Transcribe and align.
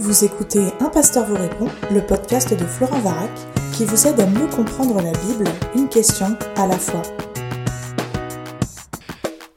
Vous 0.00 0.24
écoutez 0.24 0.60
Un 0.78 0.90
pasteur 0.90 1.26
vous 1.26 1.34
répond, 1.34 1.66
le 1.90 2.00
podcast 2.00 2.56
de 2.56 2.64
Florent 2.64 3.00
Varac, 3.00 3.32
qui 3.72 3.84
vous 3.84 4.06
aide 4.06 4.20
à 4.20 4.26
mieux 4.26 4.46
comprendre 4.46 5.02
la 5.02 5.10
Bible, 5.10 5.50
une 5.74 5.88
question 5.88 6.38
à 6.54 6.68
la 6.68 6.78
fois. 6.78 7.02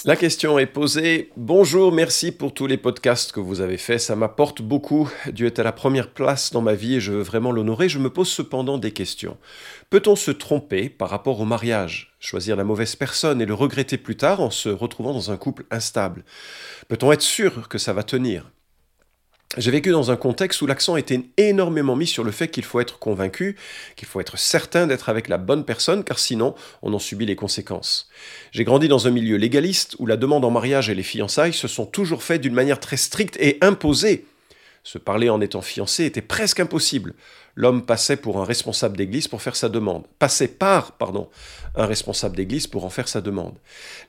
La 0.04 0.15
question 0.15 0.57
est 0.57 0.65
posée. 0.65 1.29
Bonjour, 1.38 1.91
merci 1.91 2.31
pour 2.31 2.55
tous 2.55 2.65
les 2.65 2.77
podcasts 2.77 3.31
que 3.31 3.39
vous 3.39 3.62
avez 3.62 3.77
faits. 3.77 3.99
Ça 3.99 4.15
m'apporte 4.15 4.63
beaucoup. 4.63 5.08
Dieu 5.31 5.46
est 5.46 5.59
à 5.59 5.63
la 5.63 5.72
première 5.72 6.09
place 6.09 6.51
dans 6.51 6.62
ma 6.62 6.73
vie 6.73 6.96
et 6.96 6.99
je 6.99 7.12
veux 7.12 7.21
vraiment 7.21 7.51
l'honorer. 7.51 7.87
Je 7.87 7.99
me 7.99 8.10
pose 8.10 8.28
cependant 8.28 8.79
des 8.79 8.92
questions. 8.92 9.37
Peut-on 9.92 10.15
se 10.15 10.31
tromper 10.31 10.89
par 10.89 11.12
rapport 11.12 11.39
au 11.39 11.46
mariage? 11.46 12.15
Choisir 12.19 12.55
la 12.55 12.63
mauvaise 12.63 12.96
personne 12.96 13.44
et 13.44 13.46
le 13.46 13.53
regretter 13.53 13.99
plus 13.99 14.17
tard 14.17 14.42
en 14.42 14.49
se 14.49 14.69
retrouvant 14.69 15.13
dans 15.13 15.29
un 15.29 15.37
couple 15.37 15.65
instable 15.69 16.26
Peut-on 16.88 17.12
être 17.12 17.21
sûr 17.21 17.70
que 17.70 17.77
ça 17.77 17.94
va 17.94 18.02
tenir? 18.02 18.49
J'ai 19.58 19.72
vécu 19.72 19.91
dans 19.91 20.12
un 20.12 20.16
contexte 20.16 20.62
où 20.62 20.66
l'accent 20.66 20.96
était 20.96 21.22
énormément 21.36 21.98
mis 21.98 22.08
sur 22.08 22.23
le 22.23 22.32
fait 22.32 22.48
qu'il 22.48 22.64
faut 22.64 22.80
être 22.80 23.00
convaincu, 23.00 23.58
qu'il 23.98 24.08
faut 24.08 24.22
être 24.22 24.38
certain 24.38 24.88
d'être 24.88 25.09
avec 25.09 25.28
la 25.28 25.38
bonne 25.38 25.66
personne, 25.66 26.05
car 26.05 26.20
sinon 26.20 26.55
on 26.82 26.94
en 26.94 27.00
subit 27.00 27.26
les 27.26 27.36
conséquences. 27.36 28.09
J'ai 28.54 28.64
grandi 28.64 28.88
dans 28.88 29.08
un 29.08 29.12
milieu 29.12 29.36
légaliste 29.36 29.98
où 30.00 30.06
la 30.06 30.16
demande 30.16 30.45
en 30.45 30.52
mariage 30.52 30.90
et 30.90 30.95
les 30.95 31.04
fiançailles 31.04 31.54
se 31.54 31.68
sont 31.68 31.86
toujours 31.86 32.23
faites 32.23 32.40
d'une 32.40 32.54
manière 32.54 32.80
très 32.80 32.95
stricte 32.95 33.36
et 33.42 33.58
imposée. 33.59 34.26
Se 34.84 34.98
parler 34.98 35.30
en 35.30 35.42
étant 35.42 35.62
fiancé 35.62 36.06
était 36.06 36.22
presque 36.22 36.62
impossible. 36.62 37.14
L'homme 37.56 37.86
passait 37.86 38.16
pour 38.16 38.42
un 38.42 38.45
responsable 38.45 38.95
d'église 38.95 39.28
pour 39.28 39.42
faire 39.42 39.58
sa 39.58 39.68
demande. 39.68 40.06
Passait 40.18 40.48
par, 40.48 40.94
pardon, 40.94 41.30
un 41.76 41.86
responsable 41.86 42.38
d'église 42.38 42.68
pour 42.68 42.86
en 42.86 42.90
faire 42.90 43.09
sa 43.09 43.20
demande. 43.20 43.58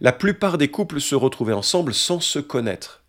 La 0.00 0.12
plupart 0.12 0.56
des 0.56 0.69
couples 0.69 1.00
se 1.00 1.16
retrouvaient 1.16 1.52
ensemble 1.52 1.92
sans 1.92 2.20
se 2.20 2.38
connaître. 2.38 3.02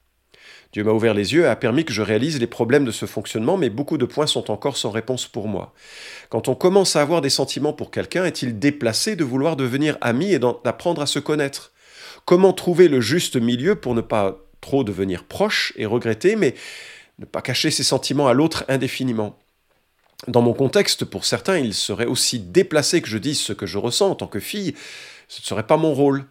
Dieu 0.73 0.83
m'a 0.83 0.91
ouvert 0.91 1.13
les 1.13 1.33
yeux 1.33 1.43
et 1.43 1.47
a 1.47 1.55
permis 1.55 1.85
que 1.85 1.93
je 1.93 2.01
réalise 2.01 2.39
les 2.39 2.47
problèmes 2.47 2.83
de 2.83 2.91
ce 2.91 3.05
fonctionnement, 3.05 3.57
mais 3.57 3.69
beaucoup 3.69 3.99
de 3.99 4.05
points 4.05 4.25
sont 4.25 4.49
encore 4.49 4.75
sans 4.75 4.89
réponse 4.89 5.27
pour 5.27 5.47
moi. 5.47 5.71
Quand 6.29 6.47
on 6.47 6.55
commence 6.55 6.95
à 6.95 7.01
avoir 7.01 7.21
des 7.21 7.29
sentiments 7.29 7.73
pour 7.73 7.91
quelqu'un, 7.91 8.25
est-il 8.25 8.57
déplacé 8.57 9.15
de 9.15 9.23
vouloir 9.23 9.55
devenir 9.55 9.99
ami 10.01 10.33
et 10.33 10.39
d'apprendre 10.39 11.03
à 11.03 11.05
se 11.05 11.19
connaître? 11.19 11.71
Comment 12.25 12.53
trouver 12.53 12.87
le 12.87 13.01
juste 13.01 13.35
milieu 13.35 13.75
pour 13.75 13.93
ne 13.93 14.01
pas 14.01 14.39
trop 14.61 14.83
devenir 14.83 15.25
proche 15.25 15.73
et 15.75 15.85
regretter, 15.85 16.35
mais 16.35 16.55
ne 17.19 17.25
pas 17.25 17.43
cacher 17.43 17.69
ses 17.69 17.83
sentiments 17.83 18.27
à 18.27 18.33
l'autre 18.33 18.65
indéfiniment? 18.67 19.37
Dans 20.27 20.41
mon 20.41 20.53
contexte, 20.53 21.05
pour 21.05 21.25
certains, 21.25 21.59
il 21.59 21.75
serait 21.75 22.07
aussi 22.07 22.39
déplacé 22.39 23.01
que 23.01 23.09
je 23.09 23.19
dise 23.19 23.39
ce 23.39 23.53
que 23.53 23.67
je 23.67 23.77
ressens 23.77 24.09
en 24.09 24.15
tant 24.15 24.27
que 24.27 24.39
fille. 24.39 24.73
Ce 25.27 25.39
ne 25.41 25.45
serait 25.45 25.67
pas 25.67 25.77
mon 25.77 25.93
rôle. 25.93 26.25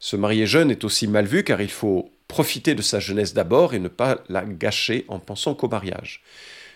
Se 0.00 0.16
marier 0.16 0.46
jeune 0.46 0.72
est 0.72 0.82
aussi 0.82 1.06
mal 1.06 1.26
vu 1.26 1.44
car 1.44 1.60
il 1.60 1.70
faut 1.70 2.10
profiter 2.34 2.74
de 2.74 2.82
sa 2.82 2.98
jeunesse 2.98 3.32
d'abord 3.32 3.74
et 3.74 3.78
ne 3.78 3.86
pas 3.86 4.18
la 4.28 4.44
gâcher 4.44 5.04
en 5.06 5.20
pensant 5.20 5.54
qu'au 5.54 5.68
mariage. 5.68 6.20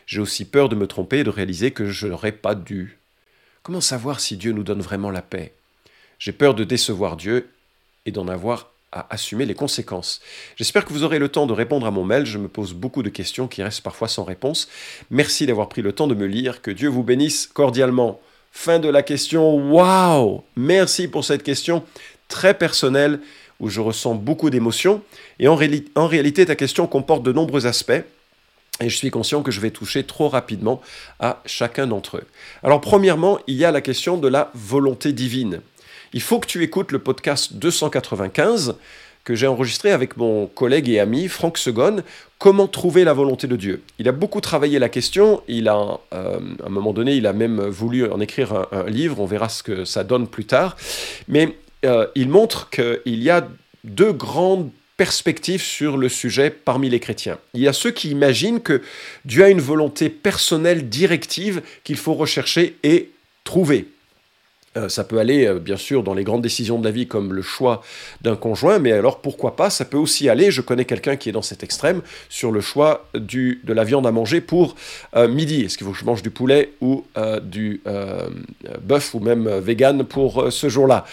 J'ai 0.07 0.21
aussi 0.21 0.45
peur 0.45 0.69
de 0.69 0.77
me 0.77 0.87
tromper 0.87 1.19
et 1.19 1.25
de 1.25 1.31
réaliser 1.31 1.73
que 1.73 1.91
je 1.91 2.07
n'aurais 2.07 2.31
pas 2.31 2.55
dû. 2.55 2.99
Comment 3.65 3.81
savoir 3.81 4.21
si 4.21 4.37
Dieu 4.37 4.53
nous 4.53 4.63
donne 4.63 4.81
vraiment 4.81 5.11
la 5.11 5.21
paix? 5.21 5.53
J'ai 6.21 6.31
peur 6.31 6.55
de 6.55 6.63
décevoir 6.63 7.17
Dieu 7.17 7.49
et 8.07 8.13
d'en 8.13 8.29
avoir 8.29 8.71
à 8.93 9.13
assumer 9.13 9.47
les 9.47 9.55
conséquences. 9.57 10.21
J'espère 10.55 10.85
que 10.85 10.93
vous 10.93 11.03
aurez 11.03 11.19
le 11.19 11.29
temps 11.29 11.47
de 11.47 11.53
répondre 11.53 11.89
à 11.89 11.91
mon 11.91 12.05
mail. 12.05 12.25
Je 12.25 12.39
me 12.39 12.47
pose 12.47 12.73
beaucoup 12.73 13.03
de 13.03 13.09
questions 13.09 13.49
qui 13.49 13.61
restent 13.65 13.83
parfois 13.83 14.07
sans 14.07 14.23
réponse. 14.23 14.69
Merci 15.11 15.45
d'avoir 15.45 15.69
pris 15.69 15.83
le 15.83 15.91
temps 15.91 16.07
de 16.07 16.15
me 16.15 16.27
lire. 16.27 16.63
Que 16.63 16.71
Dieu 16.71 16.89
vous 16.89 17.03
bénisse 17.03 17.49
cordialement. 17.49 18.21
Fin 18.53 18.79
de 18.79 18.89
la 18.89 19.03
question. 19.03 19.73
Waouh 19.73 20.45
Merci 20.55 21.09
pour 21.09 21.25
cette 21.25 21.43
question 21.43 21.85
très 22.29 22.55
personnelle 22.55 23.19
où 23.61 23.69
je 23.69 23.81
ressens 23.81 24.15
beaucoup 24.15 24.51
d'émotions. 24.51 25.03
Et 25.39 25.49
en, 25.49 25.57
réalité, 25.57 26.47
ta 26.47 26.55
question 26.55 26.87
comporte 26.87 27.23
de 27.23 27.33
nombreux 27.33 27.67
aspects. 27.67 28.03
Et 28.81 28.89
je 28.89 28.97
suis 28.97 29.11
conscient 29.11 29.43
que 29.43 29.51
je 29.51 29.61
vais 29.61 29.71
toucher 29.71 30.05
trop 30.05 30.29
rapidement 30.29 30.81
à 31.19 31.43
chacun 31.47 31.89
d'entre 31.89 32.19
eux. 32.19 32.25
Alors 32.63 32.81
premièrement, 32.81 33.41
il 33.49 33.57
y 33.57 33.65
a 33.65 33.73
la 33.73 33.81
question 33.81 34.17
de 34.17 34.29
la 34.29 34.53
volonté 34.55 35.13
divine. 35.13 35.61
Il 36.13 36.23
faut 36.23 36.39
que 36.39 36.47
tu 36.47 36.63
écoutes 36.63 36.93
le 36.93 37.01
podcast 37.01 37.55
295 37.55 38.77
que 39.25 39.35
j'ai 39.35 39.49
enregistré 39.49 39.91
avec 39.91 40.17
mon 40.17 40.47
collègue 40.47 40.89
et 40.89 41.01
ami 41.01 41.29
Franck 41.29 41.59
Segon, 41.59 42.03
Comment 42.39 42.69
trouver 42.69 43.03
la 43.03 43.13
volonté 43.13 43.49
de 43.49 43.57
Dieu 43.57 43.83
Il 43.99 44.09
a 44.09 44.13
beaucoup 44.13 44.41
travaillé 44.41 44.79
la 44.79 44.89
question, 44.89 45.43
il 45.49 45.69
a, 45.69 45.99
euh, 46.15 46.39
à 46.63 46.67
un 46.67 46.69
moment 46.69 46.93
donné, 46.93 47.15
il 47.15 47.27
a 47.27 47.33
même 47.33 47.61
voulu 47.61 48.09
en 48.09 48.21
écrire 48.21 48.53
un, 48.53 48.69
un, 48.71 48.85
livre, 48.85 49.19
on 49.19 49.27
verra 49.27 49.49
ce 49.49 49.65
que 49.65 49.85
ça 49.85 50.05
donne 50.05 50.29
plus 50.29 50.45
tard, 50.45 50.77
mais 51.27 51.57
euh, 51.85 52.07
il 52.15 52.29
montre 52.29 52.71
qu'il 52.71 53.23
y 53.23 53.31
a 53.31 53.49
deux 53.85 54.13
grandes 54.13 54.71
perspectives 54.97 55.63
sur 55.63 55.97
le 55.97 56.09
sujet 56.09 56.51
parmi 56.51 56.89
les 56.91 56.99
chrétiens. 56.99 57.39
Il 57.55 57.61
y 57.61 57.69
a 57.69 57.73
ceux 57.73 57.93
qui 57.93 58.11
imaginent 58.11 58.61
que 58.61 58.83
Dieu 59.25 59.45
a 59.45 59.49
une 59.49 59.61
volonté 59.61 60.09
personnelle 60.09 60.89
directive 60.89 61.63
qu'il 61.85 61.97
faut 61.97 62.15
rechercher 62.15 62.77
et 62.83 63.11
trouver. 63.45 63.87
Euh, 64.77 64.89
ça 64.89 65.05
peut 65.05 65.19
aller, 65.19 65.47
euh, 65.47 65.61
bien 65.61 65.77
sûr, 65.77 66.03
dans 66.03 66.15
les 66.15 66.25
grandes 66.25 66.43
décisions 66.43 66.81
de 66.81 66.85
la 66.85 66.91
vie, 66.91 67.07
comme 67.07 67.33
le 67.33 67.43
choix 67.43 67.83
d'un 68.23 68.35
conjoint, 68.35 68.81
mais 68.81 68.91
alors 68.93 69.21
pourquoi 69.21 69.55
pas 69.55 69.71
Ça 69.71 69.85
peut 69.85 69.97
aussi 69.97 70.29
aller, 70.29 70.51
je 70.51 70.61
connais 70.61 70.85
quelqu'un 70.85 71.17
qui 71.17 71.29
est 71.29 71.33
dans 71.33 71.43
cet 71.43 71.63
extrême, 71.63 72.03
sur 72.29 72.51
le 72.51 72.61
choix 72.61 73.09
de 73.15 73.73
la 73.73 73.85
viande 73.85 74.07
à 74.07 74.11
manger 74.11 74.41
pour 74.41 74.75
midi. 75.17 75.63
Est-ce 75.63 75.79
qu'il 75.79 75.87
faut 75.87 75.93
que 75.93 75.99
je 75.99 76.05
mange 76.05 76.23
du 76.23 76.31
poulet 76.31 76.73
ou 76.81 77.05
du 77.43 77.81
bœuf 78.83 79.15
ou 79.15 79.21
même 79.21 79.49
vegan 79.49 80.05
pour 80.05 80.53
ce 80.53 80.69
jour-là? 80.69 81.07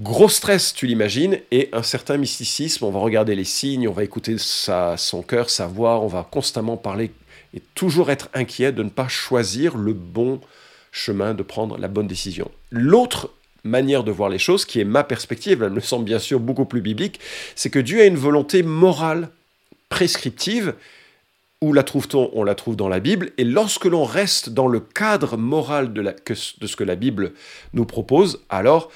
Gros 0.00 0.30
stress, 0.30 0.72
tu 0.72 0.86
l'imagines, 0.86 1.40
et 1.50 1.68
un 1.74 1.82
certain 1.82 2.16
mysticisme. 2.16 2.86
On 2.86 2.90
va 2.90 3.00
regarder 3.00 3.34
les 3.34 3.44
signes, 3.44 3.86
on 3.86 3.92
va 3.92 4.02
écouter 4.02 4.36
son 4.38 5.22
cœur, 5.22 5.50
sa 5.50 5.66
voix, 5.66 6.00
on 6.00 6.06
va 6.06 6.26
constamment 6.30 6.78
parler 6.78 7.12
et 7.52 7.60
toujours 7.74 8.10
être 8.10 8.30
inquiet 8.32 8.72
de 8.72 8.82
ne 8.82 8.88
pas 8.88 9.08
choisir 9.08 9.76
le 9.76 9.92
bon 9.92 10.40
chemin, 10.90 11.34
de 11.34 11.42
prendre 11.42 11.76
la 11.76 11.88
bonne 11.88 12.06
décision. 12.06 12.50
L'autre 12.70 13.30
manière 13.62 14.02
de 14.02 14.10
voir 14.10 14.30
les 14.30 14.38
choses, 14.38 14.64
qui 14.64 14.80
est 14.80 14.84
ma 14.84 15.04
perspective, 15.04 15.62
elle 15.62 15.72
me 15.72 15.80
semble 15.80 16.06
bien 16.06 16.18
sûr 16.18 16.40
beaucoup 16.40 16.64
plus 16.64 16.80
biblique, 16.80 17.20
c'est 17.54 17.68
que 17.68 17.78
Dieu 17.78 18.00
a 18.00 18.06
une 18.06 18.16
volonté 18.16 18.62
morale 18.62 19.28
prescriptive. 19.90 20.74
Où 21.60 21.74
la 21.74 21.82
trouve-t-on? 21.82 22.30
On 22.32 22.42
la 22.42 22.54
trouve 22.54 22.74
dans 22.74 22.88
la 22.88 23.00
Bible. 23.00 23.32
Et 23.36 23.44
lorsque 23.44 23.84
l'on 23.84 24.04
reste 24.04 24.48
dans 24.48 24.66
le 24.66 24.80
cadre 24.80 25.36
moral 25.36 25.92
de, 25.92 26.14
ce 26.32 26.74
que 26.74 26.84
la 26.84 26.94
Bible 26.94 27.34
nous 27.74 27.84
propose, 27.84 28.40
alors 28.48 28.90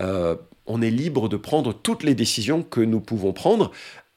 euh, 0.00 0.36
on 0.66 0.82
est 0.82 0.90
libre 0.90 1.28
de 1.28 1.36
prendre 1.36 1.72
toutes 1.72 2.02
les 2.02 2.14
décisions 2.14 2.62
que 2.62 2.80
nous 2.80 3.00
pouvons 3.00 3.32
prendre, 3.32 3.72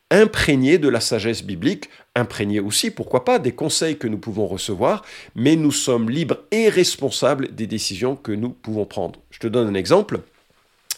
imprégnées 0.09 0.77
de 0.77 0.89
la 0.89 0.99
sagesse 0.99 1.43
biblique, 1.43 1.89
imprégnées 2.15 2.59
aussi, 2.59 2.91
pourquoi 2.91 3.23
pas, 3.23 3.39
des 3.39 3.53
conseils 3.53 3.97
que 3.97 4.07
nous 4.07 4.17
pouvons 4.17 4.45
recevoir, 4.45 5.05
mais 5.35 5.55
nous 5.55 5.71
sommes 5.71 6.09
libres 6.09 6.39
et 6.51 6.67
responsables 6.67 7.55
des 7.55 7.67
décisions 7.67 8.17
que 8.17 8.33
nous 8.33 8.49
pouvons 8.49 8.85
prendre. 8.85 9.21
Je 9.29 9.39
te 9.39 9.47
donne 9.47 9.69
un 9.69 9.73
exemple. 9.73 10.19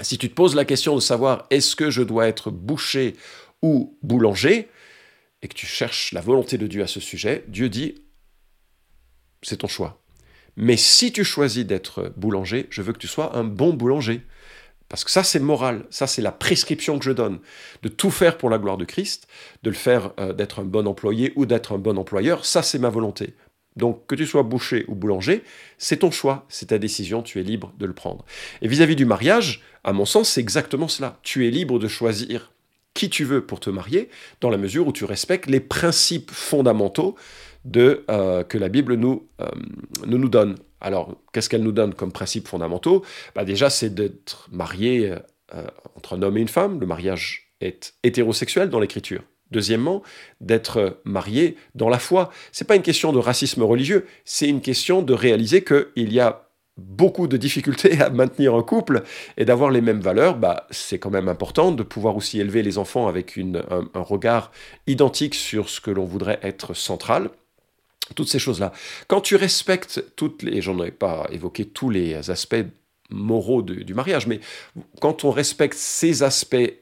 Si 0.01 0.17
tu 0.17 0.29
te 0.29 0.33
poses 0.33 0.55
la 0.55 0.65
question 0.65 0.95
de 0.95 0.99
savoir 0.99 1.45
est-ce 1.51 1.75
que 1.75 1.91
je 1.91 2.01
dois 2.01 2.27
être 2.27 2.49
boucher 2.49 3.15
ou 3.61 3.95
boulanger, 4.01 4.67
et 5.43 5.47
que 5.47 5.53
tu 5.53 5.67
cherches 5.67 6.13
la 6.13 6.21
volonté 6.21 6.57
de 6.57 6.67
Dieu 6.67 6.81
à 6.81 6.87
ce 6.87 7.01
sujet, 7.01 7.43
Dieu 7.47 7.69
dit, 7.69 7.95
c'est 9.41 9.57
ton 9.57 9.67
choix. 9.67 10.01
Mais 10.55 10.77
si 10.77 11.11
tu 11.11 11.23
choisis 11.23 11.65
d'être 11.65 12.13
boulanger, 12.15 12.67
je 12.69 12.81
veux 12.81 12.93
que 12.93 12.97
tu 12.97 13.07
sois 13.07 13.35
un 13.35 13.43
bon 13.43 13.73
boulanger. 13.73 14.21
Parce 14.89 15.03
que 15.03 15.11
ça, 15.11 15.23
c'est 15.23 15.39
moral, 15.39 15.85
ça, 15.89 16.07
c'est 16.07 16.21
la 16.21 16.31
prescription 16.31 16.99
que 16.99 17.05
je 17.05 17.11
donne, 17.11 17.39
de 17.81 17.89
tout 17.89 18.11
faire 18.11 18.37
pour 18.37 18.49
la 18.49 18.59
gloire 18.59 18.77
de 18.77 18.85
Christ, 18.85 19.27
de 19.63 19.69
le 19.69 19.75
faire 19.75 20.11
euh, 20.19 20.33
d'être 20.33 20.59
un 20.59 20.65
bon 20.65 20.87
employé 20.87 21.33
ou 21.35 21.45
d'être 21.45 21.73
un 21.73 21.79
bon 21.79 21.97
employeur, 21.97 22.45
ça, 22.45 22.61
c'est 22.61 22.79
ma 22.79 22.89
volonté. 22.89 23.33
Donc, 23.75 24.05
que 24.05 24.15
tu 24.15 24.27
sois 24.27 24.43
boucher 24.43 24.85
ou 24.87 24.95
boulanger, 24.95 25.43
c'est 25.77 25.97
ton 25.97 26.11
choix, 26.11 26.45
c'est 26.47 26.67
ta 26.67 26.77
décision, 26.77 27.23
tu 27.23 27.39
es 27.39 27.43
libre 27.43 27.73
de 27.79 27.85
le 27.85 27.93
prendre. 27.93 28.23
Et 28.61 28.67
vis-à-vis 28.67 28.95
du 28.95 29.05
mariage, 29.05 29.63
à 29.83 29.93
mon 29.93 30.05
sens, 30.05 30.29
c'est 30.29 30.41
exactement 30.41 30.87
cela. 30.87 31.17
Tu 31.23 31.47
es 31.47 31.49
libre 31.49 31.79
de 31.79 31.87
choisir 31.87 32.51
qui 32.93 33.09
tu 33.09 33.23
veux 33.23 33.43
pour 33.43 33.59
te 33.59 33.69
marier, 33.69 34.09
dans 34.41 34.49
la 34.49 34.57
mesure 34.57 34.87
où 34.87 34.91
tu 34.91 35.05
respectes 35.05 35.49
les 35.49 35.59
principes 35.59 36.29
fondamentaux 36.31 37.15
de, 37.65 38.05
euh, 38.09 38.43
que 38.43 38.57
la 38.57 38.69
Bible 38.69 38.95
nous, 38.95 39.27
euh, 39.41 39.47
nous 40.05 40.29
donne. 40.29 40.55
Alors, 40.83 41.15
qu'est-ce 41.31 41.49
qu'elle 41.49 41.63
nous 41.63 41.71
donne 41.71 41.95
comme 41.95 42.11
principes 42.11 42.47
fondamentaux? 42.47 43.03
Bah 43.35 43.45
Déjà, 43.45 43.69
c'est 43.69 43.93
d'être 43.93 44.49
marié 44.51 45.15
euh, 45.55 45.63
entre 45.95 46.15
un 46.15 46.21
homme 46.21 46.37
et 46.37 46.41
une 46.41 46.47
femme. 46.47 46.79
Le 46.79 46.85
mariage 46.85 47.53
est 47.61 47.95
hétérosexuel 48.03 48.69
dans 48.69 48.79
l'Écriture. 48.79 49.23
Deuxièmement, 49.49 50.03
d'être 50.41 51.01
marié 51.05 51.55
dans 51.75 51.89
la 51.89 51.99
foi. 51.99 52.31
C'est 52.51 52.67
pas 52.67 52.75
une 52.75 52.81
question 52.81 53.13
de 53.13 53.19
racisme 53.19 53.63
religieux, 53.63 54.05
c'est 54.25 54.49
une 54.49 54.61
question 54.61 55.01
de 55.01 55.13
réaliser 55.13 55.63
qu'il 55.63 56.11
y 56.11 56.19
a 56.19 56.49
beaucoup 56.77 57.27
de 57.27 57.37
difficultés 57.37 58.01
à 58.01 58.09
maintenir 58.09 58.55
un 58.55 58.63
couple 58.63 59.03
et 59.37 59.45
d'avoir 59.45 59.69
les 59.69 59.81
mêmes 59.81 60.01
valeurs, 60.01 60.37
bah, 60.37 60.65
c'est 60.71 60.97
quand 60.97 61.11
même 61.11 61.29
important 61.29 61.71
de 61.71 61.83
pouvoir 61.83 62.15
aussi 62.15 62.39
élever 62.39 62.63
les 62.63 62.79
enfants 62.79 63.07
avec 63.07 63.37
un, 63.37 63.87
un 63.93 64.01
regard 64.01 64.51
identique 64.87 65.35
sur 65.35 65.69
ce 65.69 65.79
que 65.79 65.91
l'on 65.91 66.05
voudrait 66.05 66.39
être 66.41 66.73
central 66.73 67.29
toutes 68.15 68.29
ces 68.29 68.39
choses-là. 68.39 68.73
Quand 69.07 69.21
tu 69.21 69.35
respectes 69.35 70.03
toutes 70.15 70.43
les, 70.43 70.61
j'en 70.61 70.81
ai 70.83 70.91
pas 70.91 71.27
évoqué 71.31 71.65
tous 71.65 71.89
les 71.89 72.29
aspects 72.29 72.65
moraux 73.09 73.61
du 73.61 73.93
mariage, 73.93 74.27
mais 74.27 74.39
quand 74.99 75.23
on 75.23 75.31
respecte 75.31 75.75
ces 75.75 76.23
aspects 76.23 76.73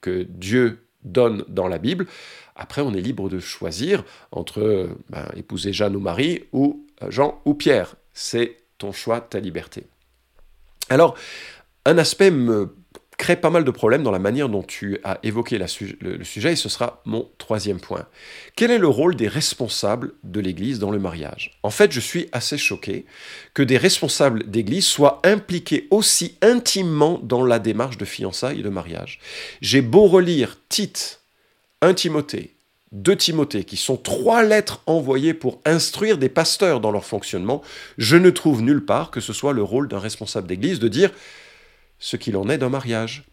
que 0.00 0.22
Dieu 0.22 0.82
donne 1.04 1.44
dans 1.48 1.68
la 1.68 1.78
Bible. 1.78 2.06
Après, 2.54 2.82
on 2.82 2.92
est 2.94 3.00
libre 3.00 3.28
de 3.28 3.40
choisir 3.40 4.04
entre 4.30 4.90
ben, 5.08 5.26
épouser 5.36 5.72
Jeanne 5.72 5.96
ou 5.96 6.00
Marie 6.00 6.44
ou 6.52 6.86
euh, 7.02 7.10
Jean 7.10 7.40
ou 7.44 7.54
Pierre. 7.54 7.94
C'est 8.12 8.58
ton 8.78 8.92
choix, 8.92 9.20
ta 9.20 9.40
liberté. 9.40 9.84
Alors, 10.88 11.16
un 11.86 11.98
aspect 11.98 12.30
me 12.30 12.74
crée 13.22 13.36
pas 13.36 13.50
mal 13.50 13.62
de 13.62 13.70
problèmes 13.70 14.02
dans 14.02 14.10
la 14.10 14.18
manière 14.18 14.48
dont 14.48 14.64
tu 14.64 14.98
as 15.04 15.20
évoqué 15.22 15.56
le, 15.56 16.24
sujet, 16.24 16.52
et 16.52 16.56
ce 16.56 16.68
sera 16.68 17.00
mon 17.04 17.30
troisième 17.38 17.78
point. 17.78 18.04
Quel 18.56 18.72
est 18.72 18.78
le 18.78 18.88
rôle 18.88 19.14
des 19.14 19.28
responsables 19.28 20.14
de 20.24 20.40
l'Église 20.40 20.80
dans 20.80 20.90
le 20.90 20.98
mariage? 20.98 21.56
En 21.62 21.70
fait, 21.70 21.92
je 21.92 22.00
suis 22.00 22.28
assez 22.32 22.58
choqué 22.58 23.06
que 23.54 23.62
des 23.62 23.76
responsables 23.76 24.50
d'Église 24.50 24.86
soient 24.86 25.22
impliqués 25.22 25.86
aussi 25.92 26.36
intimement 26.42 27.20
dans 27.22 27.44
la 27.44 27.60
démarche 27.60 27.96
de 27.96 28.04
fiançailles 28.04 28.58
et 28.58 28.64
de 28.64 28.68
mariage. 28.68 29.20
J'ai 29.60 29.82
beau 29.82 30.06
relire 30.06 30.58
Tite, 30.68 31.20
1 31.80 31.94
Timothée, 31.94 32.56
2 32.90 33.14
Timothée, 33.14 33.62
qui 33.62 33.76
sont 33.76 33.96
trois 33.96 34.42
lettres 34.42 34.82
envoyées 34.86 35.32
pour 35.32 35.60
instruire 35.64 36.18
des 36.18 36.28
pasteurs 36.28 36.80
dans 36.80 36.90
leur 36.90 37.04
fonctionnement, 37.04 37.62
je 37.98 38.16
ne 38.16 38.30
trouve 38.30 38.62
nulle 38.62 38.84
part 38.84 39.12
que 39.12 39.20
ce 39.20 39.32
soit 39.32 39.52
le 39.52 39.62
rôle 39.62 39.86
d'un 39.86 40.00
responsable 40.00 40.48
d'Église 40.48 40.80
de 40.80 40.88
dire 40.88 41.12
ce 42.02 42.16
qu'il 42.16 42.36
en 42.36 42.48
est 42.48 42.58
d'un 42.58 42.68
mariage. 42.68 43.24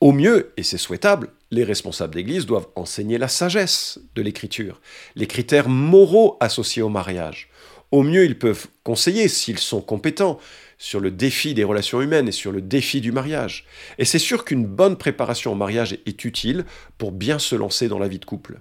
Au 0.00 0.12
mieux, 0.12 0.52
et 0.56 0.64
c'est 0.64 0.78
souhaitable, 0.78 1.30
les 1.52 1.62
responsables 1.62 2.14
d'Église 2.14 2.44
doivent 2.44 2.66
enseigner 2.74 3.18
la 3.18 3.28
sagesse 3.28 4.00
de 4.16 4.20
l'Écriture, 4.20 4.80
les 5.14 5.28
critères 5.28 5.68
moraux 5.68 6.36
associés 6.40 6.82
au 6.82 6.88
mariage. 6.88 7.48
Au 7.92 8.02
mieux, 8.02 8.24
ils 8.24 8.38
peuvent 8.38 8.66
conseiller, 8.82 9.28
s'ils 9.28 9.60
sont 9.60 9.80
compétents, 9.80 10.40
sur 10.76 10.98
le 10.98 11.12
défi 11.12 11.54
des 11.54 11.62
relations 11.62 12.02
humaines 12.02 12.28
et 12.28 12.32
sur 12.32 12.50
le 12.50 12.60
défi 12.60 13.00
du 13.00 13.12
mariage. 13.12 13.64
Et 13.98 14.04
c'est 14.04 14.18
sûr 14.18 14.44
qu'une 14.44 14.66
bonne 14.66 14.96
préparation 14.96 15.52
au 15.52 15.56
mariage 15.56 15.96
est 16.04 16.24
utile 16.24 16.66
pour 16.98 17.12
bien 17.12 17.38
se 17.38 17.54
lancer 17.54 17.86
dans 17.86 18.00
la 18.00 18.08
vie 18.08 18.18
de 18.18 18.24
couple. 18.24 18.60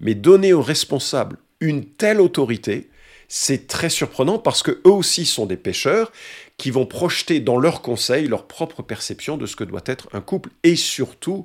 Mais 0.00 0.14
donner 0.14 0.54
aux 0.54 0.62
responsables 0.62 1.36
une 1.60 1.84
telle 1.84 2.22
autorité, 2.22 2.88
c'est 3.28 3.66
très 3.66 3.90
surprenant 3.90 4.38
parce 4.38 4.62
que 4.62 4.80
eux 4.86 4.90
aussi 4.90 5.26
sont 5.26 5.46
des 5.46 5.56
pêcheurs 5.56 6.12
qui 6.56 6.70
vont 6.70 6.86
projeter 6.86 7.40
dans 7.40 7.58
leurs 7.58 7.82
conseils 7.82 8.28
leur 8.28 8.46
propre 8.46 8.82
perception 8.82 9.36
de 9.36 9.46
ce 9.46 9.56
que 9.56 9.64
doit 9.64 9.82
être 9.86 10.08
un 10.12 10.20
couple. 10.20 10.50
Et 10.62 10.76
surtout, 10.76 11.44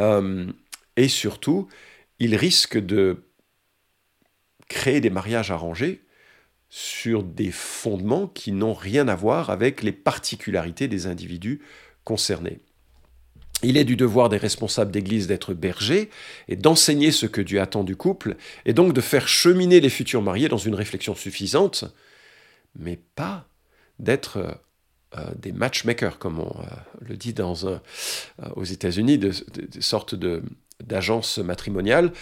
euh, 0.00 0.46
et 0.96 1.08
surtout, 1.08 1.68
ils 2.18 2.36
risquent 2.36 2.78
de 2.78 3.24
créer 4.68 5.00
des 5.00 5.10
mariages 5.10 5.50
arrangés 5.50 6.02
sur 6.70 7.22
des 7.22 7.50
fondements 7.52 8.26
qui 8.26 8.50
n'ont 8.50 8.74
rien 8.74 9.06
à 9.08 9.14
voir 9.14 9.50
avec 9.50 9.82
les 9.82 9.92
particularités 9.92 10.88
des 10.88 11.06
individus 11.06 11.60
concernés. 12.02 12.60
Il 13.62 13.76
est 13.76 13.84
du 13.84 13.96
devoir 13.96 14.28
des 14.28 14.36
responsables 14.36 14.90
d'Église 14.90 15.26
d'être 15.26 15.54
bergers 15.54 16.10
et 16.48 16.56
d'enseigner 16.56 17.12
ce 17.12 17.26
que 17.26 17.40
Dieu 17.40 17.60
attend 17.60 17.84
du 17.84 17.96
couple, 17.96 18.36
et 18.66 18.72
donc 18.72 18.92
de 18.92 19.00
faire 19.00 19.28
cheminer 19.28 19.80
les 19.80 19.88
futurs 19.88 20.20
mariés 20.20 20.48
dans 20.48 20.58
une 20.58 20.74
réflexion 20.74 21.14
suffisante, 21.14 21.84
mais 22.76 22.98
pas 23.14 23.46
d'être 23.98 24.38
euh, 24.38 24.52
euh, 25.16 25.30
des 25.36 25.52
matchmakers, 25.52 26.18
comme 26.18 26.40
on 26.40 26.60
euh, 26.60 26.64
le 27.00 27.16
dit 27.16 27.32
dans 27.32 27.68
un, 27.68 27.80
aux 28.56 28.64
États-Unis, 28.64 29.18
de, 29.18 29.32
sortes 29.80 30.14
d'agences 30.82 31.38
matrimoniales, 31.38 32.12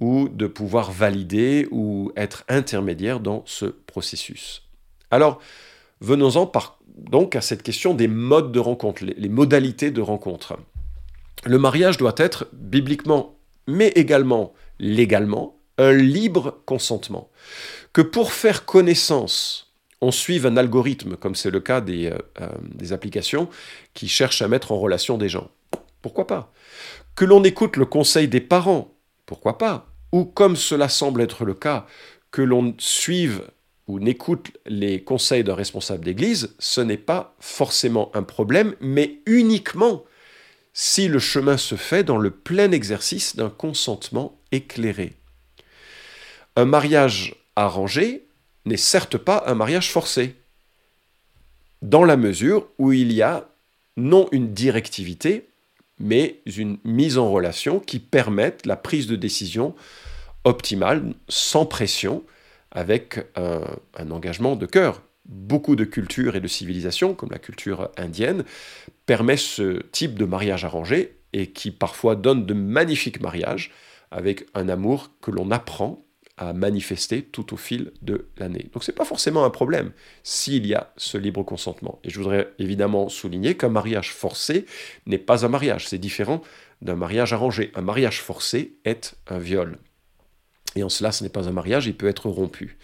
ou 0.00 0.28
de 0.28 0.46
pouvoir 0.46 0.90
valider 0.90 1.68
ou 1.70 2.12
être 2.16 2.44
intermédiaire 2.48 3.20
dans 3.20 3.44
ce 3.46 3.66
processus. 3.66 4.68
Alors, 5.10 5.40
venons-en 6.00 6.50
donc 6.96 7.36
à 7.36 7.40
cette 7.40 7.62
question 7.62 7.94
des 7.94 8.08
modes 8.08 8.52
de 8.52 8.58
rencontre, 8.58 9.04
les 9.04 9.28
modalités 9.28 9.90
de 9.90 10.00
rencontre. 10.00 10.58
Le 11.44 11.58
mariage 11.58 11.98
doit 11.98 12.14
être 12.16 12.48
bibliquement, 12.52 13.36
mais 13.66 13.88
également 13.88 14.52
légalement, 14.82 15.56
un 15.78 15.92
libre 15.92 16.60
consentement. 16.66 17.30
Que 17.92 18.02
pour 18.02 18.32
faire 18.32 18.64
connaissance 18.64 19.61
on 20.02 20.10
suive 20.10 20.46
un 20.46 20.56
algorithme, 20.56 21.16
comme 21.16 21.36
c'est 21.36 21.50
le 21.50 21.60
cas 21.60 21.80
des, 21.80 22.06
euh, 22.06 22.18
euh, 22.40 22.48
des, 22.74 22.92
applications 22.92 23.48
qui 23.94 24.08
cherchent 24.08 24.42
à 24.42 24.48
mettre 24.48 24.72
en 24.72 24.78
relation 24.78 25.16
des 25.16 25.28
gens. 25.28 25.48
Pourquoi 26.02 26.26
pas? 26.26 26.52
Que 27.14 27.24
l'on 27.24 27.44
écoute 27.44 27.76
le 27.76 27.86
conseil 27.86 28.26
des 28.26 28.40
parents. 28.40 28.92
Pourquoi 29.26 29.58
pas? 29.58 29.86
Ou 30.10 30.24
comme 30.24 30.56
cela 30.56 30.88
semble 30.88 31.22
être 31.22 31.44
le 31.44 31.54
cas, 31.54 31.86
que 32.32 32.42
l'on 32.42 32.74
suive 32.78 33.48
ou 33.86 34.00
n'écoute 34.00 34.50
les 34.66 35.02
conseils 35.04 35.44
d'un 35.44 35.54
responsable 35.54 36.04
d'église, 36.04 36.54
ce 36.58 36.80
n'est 36.80 36.96
pas 36.96 37.36
forcément 37.38 38.10
un 38.14 38.24
problème, 38.24 38.74
mais 38.80 39.20
uniquement 39.26 40.04
si 40.72 41.06
le 41.06 41.20
chemin 41.20 41.56
se 41.56 41.76
fait 41.76 42.02
dans 42.02 42.18
le 42.18 42.30
plein 42.30 42.72
exercice 42.72 43.36
d'un 43.36 43.50
consentement 43.50 44.40
éclairé. 44.50 45.12
Un 46.56 46.64
mariage 46.64 47.36
arrangé 47.54 48.26
n'est 48.64 48.76
certes 48.76 49.16
pas 49.16 49.44
un 49.46 49.54
mariage 49.54 49.90
forcé, 49.90 50.36
dans 51.82 52.04
la 52.04 52.16
mesure 52.16 52.68
où 52.78 52.92
il 52.92 53.12
y 53.12 53.22
a 53.22 53.48
non 53.96 54.28
une 54.32 54.52
directivité, 54.52 55.48
mais 55.98 56.40
une 56.46 56.78
mise 56.84 57.18
en 57.18 57.30
relation 57.30 57.80
qui 57.80 57.98
permette 57.98 58.66
la 58.66 58.76
prise 58.76 59.06
de 59.06 59.16
décision 59.16 59.74
optimale, 60.44 61.14
sans 61.28 61.66
pression, 61.66 62.24
avec 62.70 63.20
un, 63.36 64.10
engagement 64.10 64.56
de 64.56 64.66
cœur. 64.66 65.02
Beaucoup 65.26 65.76
de 65.76 65.84
cultures 65.84 66.34
et 66.34 66.40
de 66.40 66.48
civilisations, 66.48 67.14
comme 67.14 67.30
la 67.30 67.38
culture 67.38 67.90
indienne, 67.96 68.44
permettent 69.06 69.38
ce 69.38 69.82
type 69.92 70.18
de 70.18 70.24
mariage 70.24 70.64
arrangé 70.64 71.16
et 71.32 71.50
qui 71.50 71.70
parfois 71.70 72.16
donne 72.16 72.46
de 72.46 72.54
magnifiques 72.54 73.20
mariages 73.20 73.70
avec 74.10 74.46
un 74.54 74.68
amour 74.68 75.10
que 75.20 75.30
l'on 75.30 75.50
apprend 75.50 76.04
à 76.48 76.52
manifester 76.52 77.22
tout 77.22 77.54
au 77.54 77.56
fil 77.56 77.92
de 78.02 78.26
l'année. 78.36 78.68
Donc 78.72 78.82
ce 78.82 78.90
n'est 78.90 78.96
pas 78.96 79.04
forcément 79.04 79.44
un 79.44 79.50
problème 79.50 79.92
s'il 80.24 80.66
y 80.66 80.74
a 80.74 80.92
ce 80.96 81.16
libre 81.16 81.44
consentement. 81.44 82.00
Et 82.02 82.10
je 82.10 82.18
voudrais 82.18 82.52
évidemment 82.58 83.08
souligner 83.08 83.56
qu'un 83.56 83.68
mariage 83.68 84.12
forcé 84.12 84.66
n'est 85.06 85.18
pas 85.18 85.46
un 85.46 85.48
mariage, 85.48 85.86
c'est 85.86 85.98
différent 85.98 86.42
d'un 86.80 86.96
mariage 86.96 87.32
arrangé. 87.32 87.70
Un 87.76 87.82
mariage 87.82 88.20
forcé 88.20 88.74
est 88.84 89.14
un 89.28 89.38
viol. 89.38 89.78
Et 90.74 90.82
en 90.82 90.88
cela, 90.88 91.12
ce 91.12 91.22
n'est 91.22 91.30
pas 91.30 91.48
un 91.48 91.52
mariage, 91.52 91.86
il 91.86 91.94
peut 91.94 92.08
être 92.08 92.28
rompu. 92.28 92.76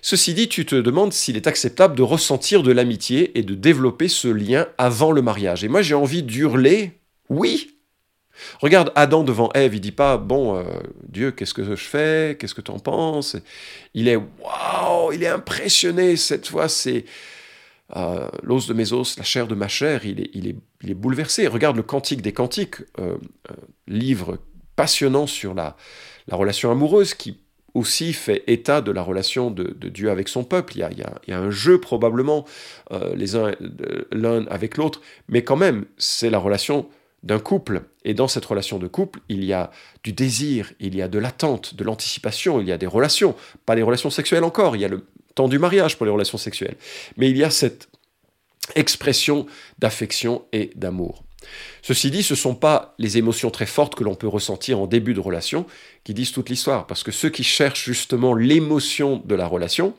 Ceci 0.00 0.34
dit, 0.34 0.48
tu 0.48 0.66
te 0.66 0.74
demandes 0.74 1.12
s'il 1.12 1.36
est 1.36 1.46
acceptable 1.46 1.94
de 1.94 2.02
ressentir 2.02 2.64
de 2.64 2.72
l'amitié 2.72 3.38
et 3.38 3.42
de 3.42 3.54
développer 3.54 4.08
ce 4.08 4.26
lien 4.26 4.66
avant 4.76 5.12
le 5.12 5.22
mariage. 5.22 5.62
Et 5.62 5.68
moi, 5.68 5.82
j'ai 5.82 5.94
envie 5.94 6.24
d'hurler, 6.24 6.98
oui, 7.28 7.71
Regarde 8.60 8.92
Adam 8.94 9.24
devant 9.24 9.50
Ève, 9.54 9.74
il 9.74 9.80
dit 9.80 9.92
pas 9.92 10.16
bon 10.16 10.56
euh, 10.56 10.64
Dieu, 11.08 11.30
qu'est-ce 11.30 11.54
que 11.54 11.64
je 11.64 11.74
fais? 11.74 12.36
Qu'est-ce 12.38 12.54
que 12.54 12.60
tu 12.60 12.70
en 12.70 12.78
penses? 12.78 13.36
Il 13.94 14.08
est 14.08 14.16
waouh, 14.16 15.12
il 15.12 15.22
est 15.22 15.28
impressionné 15.28 16.16
cette 16.16 16.48
fois, 16.48 16.68
c'est 16.68 17.04
euh, 17.96 18.28
l'os 18.42 18.66
de 18.66 18.74
mes 18.74 18.92
os, 18.92 19.18
la 19.18 19.24
chair 19.24 19.46
de 19.46 19.54
ma 19.54 19.68
chair, 19.68 20.06
il 20.06 20.20
est, 20.20 20.30
il 20.34 20.48
est, 20.48 20.56
il 20.82 20.90
est 20.90 20.94
bouleversé. 20.94 21.46
Regarde 21.46 21.76
le 21.76 21.82
Cantique 21.82 22.22
des 22.22 22.32
Cantiques, 22.32 22.76
euh, 22.98 23.16
livre 23.86 24.38
passionnant 24.76 25.26
sur 25.26 25.54
la, 25.54 25.76
la 26.28 26.36
relation 26.36 26.70
amoureuse 26.70 27.14
qui 27.14 27.38
aussi 27.74 28.12
fait 28.12 28.44
état 28.48 28.82
de 28.82 28.92
la 28.92 29.02
relation 29.02 29.50
de, 29.50 29.64
Dieu 29.88 30.10
avec 30.10 30.28
son 30.28 30.44
peuple. 30.44 30.74
Il 30.76 30.80
y 30.80 30.82
a, 30.82 30.90
il 31.26 31.30
y 31.30 31.32
a, 31.32 31.38
un 31.38 31.50
jeu 31.50 31.80
probablement 31.80 32.44
les 33.14 33.34
uns 33.34 33.52
l'un 34.10 34.46
avec 34.48 34.76
l'autre, 34.76 35.00
mais 35.28 35.42
quand 35.42 35.56
même, 35.56 35.86
c'est 35.96 36.28
la 36.28 36.38
relation 36.38 36.86
d'un 37.22 37.38
couple. 37.38 37.82
Et 38.04 38.14
dans 38.14 38.28
cette 38.28 38.44
relation 38.44 38.78
de 38.78 38.86
couple, 38.86 39.20
il 39.28 39.44
y 39.44 39.52
a 39.52 39.70
du 40.02 40.12
désir, 40.12 40.72
il 40.80 40.94
y 40.96 41.02
a 41.02 41.08
de 41.08 41.18
l'attente, 41.18 41.74
de 41.74 41.84
l'anticipation, 41.84 42.60
il 42.60 42.68
y 42.68 42.72
a 42.72 42.78
des 42.78 42.86
relations. 42.86 43.34
Pas 43.64 43.76
des 43.76 43.82
relations 43.82 44.10
sexuelles 44.10 44.44
encore, 44.44 44.76
il 44.76 44.82
y 44.82 44.84
a 44.84 44.88
le 44.88 45.06
temps 45.34 45.48
du 45.48 45.58
mariage 45.58 45.96
pour 45.96 46.06
les 46.06 46.12
relations 46.12 46.38
sexuelles. 46.38 46.76
Mais 47.16 47.30
il 47.30 47.36
y 47.36 47.44
a 47.44 47.50
cette 47.50 47.88
expression 48.74 49.46
d'affection 49.78 50.44
et 50.52 50.70
d'amour. 50.74 51.24
Ceci 51.82 52.10
dit, 52.10 52.22
ce 52.22 52.34
ne 52.34 52.38
sont 52.38 52.54
pas 52.54 52.94
les 52.98 53.18
émotions 53.18 53.50
très 53.50 53.66
fortes 53.66 53.94
que 53.94 54.04
l'on 54.04 54.14
peut 54.14 54.28
ressentir 54.28 54.78
en 54.78 54.86
début 54.86 55.14
de 55.14 55.20
relation 55.20 55.66
qui 56.04 56.14
disent 56.14 56.32
toute 56.32 56.48
l'histoire, 56.48 56.86
parce 56.86 57.02
que 57.02 57.10
ceux 57.10 57.30
qui 57.30 57.42
cherchent 57.42 57.84
justement 57.84 58.34
l'émotion 58.34 59.20
de 59.24 59.34
la 59.34 59.46
relation, 59.46 59.94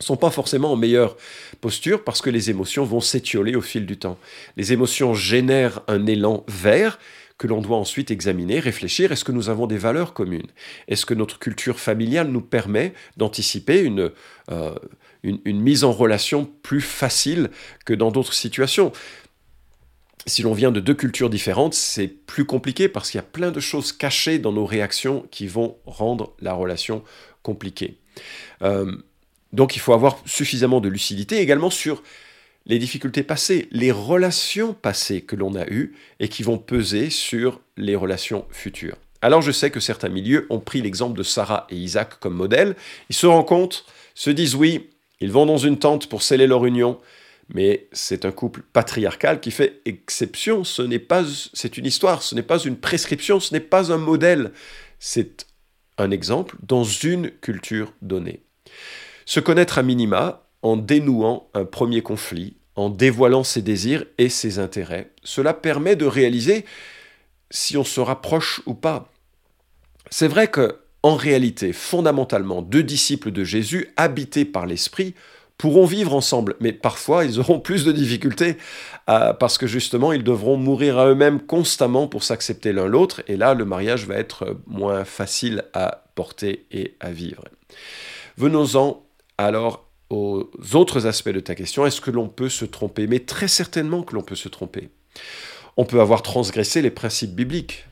sont 0.00 0.16
pas 0.16 0.30
forcément 0.30 0.72
en 0.72 0.76
meilleure 0.76 1.16
posture 1.60 2.04
parce 2.04 2.20
que 2.20 2.30
les 2.30 2.50
émotions 2.50 2.84
vont 2.84 3.00
s'étioler 3.00 3.56
au 3.56 3.60
fil 3.60 3.86
du 3.86 3.98
temps. 3.98 4.18
Les 4.56 4.72
émotions 4.72 5.14
génèrent 5.14 5.82
un 5.88 6.06
élan 6.06 6.44
vert 6.48 6.98
que 7.38 7.46
l'on 7.46 7.60
doit 7.60 7.76
ensuite 7.76 8.10
examiner, 8.10 8.60
réfléchir, 8.60 9.12
est-ce 9.12 9.24
que 9.24 9.32
nous 9.32 9.50
avons 9.50 9.66
des 9.66 9.76
valeurs 9.76 10.14
communes? 10.14 10.46
Est-ce 10.88 11.04
que 11.04 11.14
notre 11.14 11.38
culture 11.38 11.78
familiale 11.78 12.28
nous 12.28 12.40
permet 12.40 12.94
d'anticiper 13.18 13.80
une, 13.80 14.10
euh, 14.50 14.74
une, 15.22 15.60
mise 15.60 15.84
en 15.84 15.92
relation 15.92 16.50
plus 16.62 16.80
facile 16.80 17.50
que 17.84 17.92
dans 17.92 18.10
d'autres 18.10 18.32
situations? 18.32 18.90
Si 20.24 20.42
l'on 20.42 20.54
vient 20.54 20.72
de 20.72 20.80
deux 20.80 20.94
cultures 20.94 21.30
différentes, 21.30 21.74
c'est 21.74 22.08
plus 22.08 22.46
compliqué 22.46 22.88
parce 22.88 23.10
qu'il 23.10 23.18
y 23.18 23.20
a 23.20 23.26
plein 23.26 23.52
de 23.52 23.60
choses 23.60 23.92
cachées 23.92 24.38
dans 24.38 24.52
nos 24.52 24.64
réactions 24.64 25.26
qui 25.30 25.46
vont 25.46 25.76
rendre 25.84 26.34
la 26.40 26.54
relation 26.54 27.04
compliquée. 27.42 27.98
Euh, 28.62 28.96
donc 29.52 29.76
il 29.76 29.78
faut 29.80 29.92
avoir 29.92 30.18
suffisamment 30.26 30.80
de 30.80 30.88
lucidité 30.88 31.38
également 31.38 31.70
sur 31.70 32.02
les 32.66 32.78
difficultés 32.78 33.22
passées, 33.22 33.68
les 33.70 33.92
relations 33.92 34.74
passées 34.74 35.22
que 35.22 35.36
l'on 35.36 35.54
a 35.54 35.66
eues 35.68 35.94
et 36.18 36.28
qui 36.28 36.42
vont 36.42 36.58
peser 36.58 37.10
sur 37.10 37.60
les 37.76 37.94
relations 37.94 38.44
futures. 38.50 38.96
Alors 39.22 39.42
je 39.42 39.52
sais 39.52 39.70
que 39.70 39.80
certains 39.80 40.08
milieux 40.08 40.46
ont 40.50 40.58
pris 40.58 40.82
l'exemple 40.82 41.16
de 41.16 41.22
Sarah 41.22 41.66
et 41.70 41.76
Isaac 41.76 42.18
comme 42.18 42.34
modèle, 42.34 42.76
ils 43.08 43.16
se 43.16 43.26
rencontrent, 43.26 43.86
se 44.14 44.30
disent 44.30 44.54
oui, 44.54 44.90
ils 45.20 45.32
vont 45.32 45.46
dans 45.46 45.58
une 45.58 45.78
tente 45.78 46.08
pour 46.08 46.22
sceller 46.22 46.46
leur 46.46 46.66
union, 46.66 46.98
mais 47.48 47.88
c'est 47.92 48.24
un 48.24 48.32
couple 48.32 48.62
patriarcal 48.72 49.40
qui 49.40 49.50
fait 49.50 49.80
exception, 49.84 50.64
ce 50.64 50.82
n'est 50.82 50.98
pas 50.98 51.24
c'est 51.54 51.78
une 51.78 51.86
histoire, 51.86 52.22
ce 52.22 52.34
n'est 52.34 52.42
pas 52.42 52.58
une 52.58 52.76
prescription, 52.76 53.40
ce 53.40 53.54
n'est 53.54 53.60
pas 53.60 53.92
un 53.92 53.98
modèle, 53.98 54.52
c'est 54.98 55.46
un 55.98 56.10
exemple 56.10 56.56
dans 56.62 56.84
une 56.84 57.30
culture 57.30 57.92
donnée. 58.02 58.42
Se 59.26 59.40
connaître 59.40 59.78
à 59.78 59.82
minima 59.82 60.46
en 60.62 60.76
dénouant 60.76 61.50
un 61.52 61.64
premier 61.64 62.00
conflit, 62.00 62.56
en 62.76 62.88
dévoilant 62.88 63.42
ses 63.42 63.60
désirs 63.60 64.04
et 64.18 64.28
ses 64.28 64.60
intérêts, 64.60 65.10
cela 65.24 65.52
permet 65.52 65.96
de 65.96 66.06
réaliser 66.06 66.64
si 67.50 67.76
on 67.76 67.84
se 67.84 68.00
rapproche 68.00 68.62
ou 68.66 68.74
pas. 68.74 69.12
C'est 70.10 70.28
vrai 70.28 70.48
que 70.48 70.78
en 71.02 71.16
réalité, 71.16 71.72
fondamentalement, 71.72 72.62
deux 72.62 72.82
disciples 72.82 73.30
de 73.30 73.44
Jésus, 73.44 73.92
habités 73.96 74.44
par 74.44 74.66
l'Esprit, 74.66 75.14
pourront 75.58 75.86
vivre 75.86 76.14
ensemble, 76.14 76.54
mais 76.60 76.72
parfois 76.72 77.24
ils 77.24 77.40
auront 77.40 77.60
plus 77.60 77.84
de 77.84 77.92
difficultés 77.92 78.56
euh, 79.08 79.32
parce 79.32 79.56
que 79.56 79.66
justement 79.66 80.12
ils 80.12 80.24
devront 80.24 80.56
mourir 80.56 80.98
à 80.98 81.06
eux-mêmes 81.08 81.40
constamment 81.40 82.08
pour 82.08 82.24
s'accepter 82.24 82.72
l'un 82.72 82.86
l'autre, 82.86 83.22
et 83.26 83.36
là 83.36 83.54
le 83.54 83.64
mariage 83.64 84.06
va 84.06 84.16
être 84.16 84.58
moins 84.66 85.04
facile 85.04 85.64
à 85.72 86.04
porter 86.14 86.66
et 86.70 86.96
à 87.00 87.10
vivre. 87.10 87.44
Venons-en 88.36 89.05
alors 89.38 89.90
aux 90.10 90.48
autres 90.74 91.06
aspects 91.06 91.30
de 91.30 91.40
ta 91.40 91.54
question. 91.54 91.84
Est-ce 91.84 92.00
que 92.00 92.10
l'on 92.10 92.28
peut 92.28 92.48
se 92.48 92.64
tromper? 92.64 93.06
Mais 93.06 93.20
très 93.20 93.48
certainement 93.48 94.02
que 94.02 94.14
l'on 94.14 94.22
peut 94.22 94.36
se 94.36 94.48
tromper. 94.48 94.90
On 95.76 95.84
peut 95.84 96.00
avoir 96.00 96.22
transgressé 96.22 96.80
les 96.80 96.90
principes 96.90 97.34
bibliques 97.34 97.86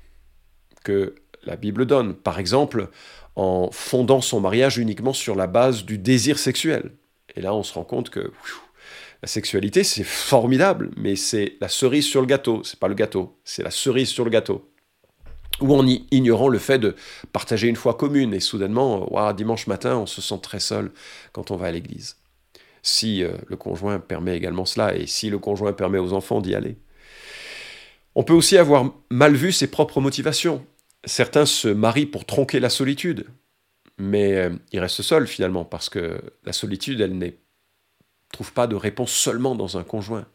que 0.84 1.16
la 1.44 1.56
Bible 1.56 1.86
donne, 1.86 2.14
par 2.14 2.38
exemple 2.38 2.88
en 3.36 3.70
fondant 3.72 4.20
son 4.20 4.40
mariage 4.40 4.78
uniquement 4.78 5.12
sur 5.12 5.34
la 5.34 5.46
base 5.46 5.84
du 5.84 5.98
désir 5.98 6.38
sexuel. 6.38 6.92
Et 7.34 7.40
là, 7.40 7.54
on 7.54 7.62
se 7.62 7.74
rend 7.74 7.84
compte 7.84 8.10
que 8.10 8.32
la 9.22 9.28
sexualité, 9.28 9.84
c'est 9.84 10.04
formidable, 10.04 10.90
mais 10.96 11.16
c'est 11.16 11.56
la 11.60 11.68
cerise 11.68 12.06
sur 12.06 12.20
le 12.20 12.26
gâteau. 12.26 12.62
C'est 12.62 12.78
pas 12.78 12.88
le 12.88 12.94
gâteau, 12.94 13.38
c'est 13.44 13.62
la 13.62 13.70
cerise 13.70 14.08
sur 14.08 14.24
le 14.24 14.30
gâteau. 14.30 14.70
Ou 15.60 15.74
en 15.74 15.86
ignorant 15.86 16.48
le 16.48 16.58
fait 16.58 16.78
de 16.78 16.96
partager 17.32 17.68
une 17.68 17.76
foi 17.76 17.94
commune 17.94 18.34
et 18.34 18.40
soudainement, 18.40 19.08
dimanche 19.34 19.66
matin, 19.66 19.96
on 19.96 20.06
se 20.06 20.20
sent 20.20 20.40
très 20.42 20.60
seul 20.60 20.90
quand 21.32 21.50
on 21.50 21.56
va 21.56 21.66
à 21.66 21.70
l'église. 21.70 22.16
Si 22.82 23.22
euh, 23.22 23.32
le 23.46 23.56
conjoint 23.56 23.98
permet 23.98 24.36
également 24.36 24.64
cela 24.64 24.94
et 24.96 25.06
si 25.06 25.30
le 25.30 25.38
conjoint 25.38 25.72
permet 25.72 25.98
aux 25.98 26.12
enfants 26.12 26.40
d'y 26.40 26.54
aller. 26.54 26.76
On 28.14 28.24
peut 28.24 28.34
aussi 28.34 28.58
avoir 28.58 28.92
mal 29.10 29.34
vu 29.34 29.52
ses 29.52 29.68
propres 29.68 30.00
motivations. 30.00 30.64
Certains 31.04 31.46
se 31.46 31.68
marient 31.68 32.06
pour 32.06 32.26
tronquer 32.26 32.60
la 32.60 32.70
solitude 32.70 33.26
mais 33.98 34.34
euh, 34.34 34.50
il 34.72 34.80
reste 34.80 35.02
seul 35.02 35.26
finalement, 35.26 35.64
parce 35.64 35.88
que 35.88 36.20
la 36.44 36.52
solitude, 36.52 37.00
elle 37.00 37.16
ne 37.16 37.30
trouve 38.32 38.52
pas 38.52 38.66
de 38.66 38.74
réponse 38.74 39.12
seulement 39.12 39.54
dans 39.54 39.78
un 39.78 39.84
conjoint. 39.84 40.26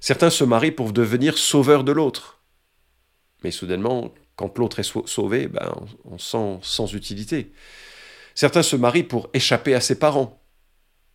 Certains 0.00 0.30
se 0.30 0.44
marient 0.44 0.72
pour 0.72 0.92
devenir 0.92 1.38
sauveurs 1.38 1.84
de 1.84 1.92
l'autre, 1.92 2.40
mais 3.44 3.50
soudainement, 3.50 4.12
quand 4.40 4.56
l'autre 4.56 4.78
est 4.78 4.90
sauvé, 5.06 5.48
ben, 5.48 5.70
on, 6.06 6.16
sent 6.16 6.60
sans 6.62 6.94
utilité. 6.94 7.52
Certains 8.34 8.62
se 8.62 8.74
marient 8.74 9.02
pour 9.02 9.28
échapper 9.34 9.74
à 9.74 9.82
ses 9.82 9.98
parents. 9.98 10.42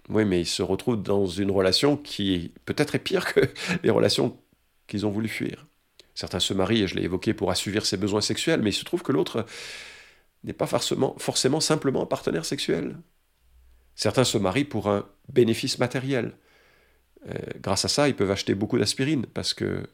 Oui, 0.10 0.26
mais 0.26 0.42
ils 0.42 0.46
se 0.46 0.62
retrouvent 0.62 1.02
dans 1.02 1.26
une 1.26 1.50
relation 1.50 1.98
qui 1.98 2.54
peut-être 2.66 2.94
est 2.94 3.00
pire 3.00 3.34
que 3.34 3.40
les 3.84 3.90
relations 3.90 4.38
qu'ils 4.86 5.08
ont 5.08 5.10
voulu 5.10 5.28
fuir. 5.28 5.66
Certains 6.14 6.40
se 6.40 6.54
marient, 6.54 6.84
et 6.84 6.88
je 6.88 6.94
l'ai 6.94 7.02
évoqué, 7.02 7.34
pour 7.34 7.50
assouvir 7.50 7.88
ses 7.88 7.98
besoins 7.98 8.22
sexuels, 8.22 8.62
mais 8.62 8.70
il 8.70 8.74
se 8.74 8.86
trouve 8.86 9.02
que 9.02 9.12
l'autre 9.12 9.48
n'est 10.44 10.54
pas 10.54 10.68
forcément, 10.68 11.60
simplement 11.60 12.04
un 12.04 12.06
partenaire 12.06 12.46
sexuel. 12.46 12.96
Certains 13.96 14.24
se 14.24 14.38
marient 14.38 14.66
pour 14.66 14.88
un 14.88 15.10
bénéfice 15.30 15.80
matériel. 15.80 16.38
Euh, 17.28 17.34
grâce 17.60 17.86
à 17.86 17.88
ça, 17.88 18.08
ils 18.08 18.16
peuvent 18.16 18.30
acheter 18.30 18.54
beaucoup 18.54 18.78
d'aspirine 18.78 19.26
parce 19.26 19.56
que 19.56 19.90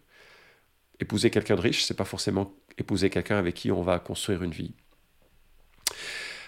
épouser 1.00 1.30
quelqu'un 1.30 1.56
de 1.56 1.62
riche, 1.62 1.86
c'est 1.86 1.96
pas 1.96 2.04
forcément 2.04 2.54
épouser 2.78 3.10
quelqu'un 3.10 3.38
avec 3.38 3.56
qui 3.56 3.72
on 3.72 3.84
va 3.84 4.00
construire 4.00 4.44
une 4.44 4.52
vie. 4.52 4.74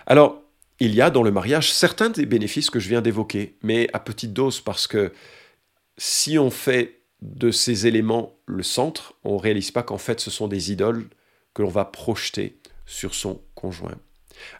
Alors, 0.05 0.41
il 0.79 0.95
y 0.95 1.01
a 1.01 1.09
dans 1.09 1.23
le 1.23 1.31
mariage 1.31 1.71
certains 1.71 2.09
des 2.09 2.25
bénéfices 2.25 2.69
que 2.69 2.79
je 2.79 2.89
viens 2.89 3.01
d'évoquer, 3.01 3.55
mais 3.61 3.87
à 3.93 3.99
petite 3.99 4.33
dose 4.33 4.59
parce 4.59 4.87
que 4.87 5.13
si 5.97 6.37
on 6.37 6.49
fait 6.49 7.01
de 7.21 7.51
ces 7.51 7.87
éléments 7.87 8.33
le 8.45 8.63
centre, 8.63 9.13
on 9.23 9.35
ne 9.35 9.39
réalise 9.39 9.71
pas 9.71 9.83
qu'en 9.83 9.97
fait 9.97 10.19
ce 10.19 10.31
sont 10.31 10.47
des 10.47 10.71
idoles 10.71 11.07
que 11.53 11.61
l'on 11.61 11.69
va 11.69 11.85
projeter 11.85 12.57
sur 12.85 13.15
son 13.15 13.41
conjoint. 13.55 13.95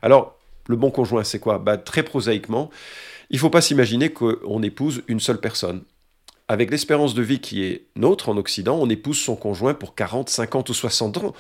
Alors, 0.01 0.39
le 0.67 0.75
bon 0.75 0.91
conjoint, 0.91 1.24
c'est 1.24 1.39
quoi? 1.39 1.60
Bah, 1.60 1.77
Très 1.77 2.03
prosaïquement, 2.03 2.70
il 3.29 3.36
ne 3.36 3.39
faut 3.39 3.50
pas 3.50 3.62
s'imaginer 3.62 4.10
qu'on 4.10 4.62
épouse 4.63 5.03
une 5.08 5.20
seule 5.20 5.39
personne. 5.39 5.84
Avec 6.47 6.71
l'espérance 6.71 7.13
de 7.13 7.21
vie 7.21 7.39
qui 7.39 7.63
est 7.63 7.88
nôtre 7.95 8.29
en 8.29 8.38
Occident, 8.38 8.77
on 8.79 8.89
épouse 8.89 9.17
son 9.17 9.35
conjoint 9.35 9.73
pour 9.73 9.95
40, 9.95 10.29
50 10.29 10.69
ou 10.69 10.73
60 10.73 11.17
ans. 11.17 11.33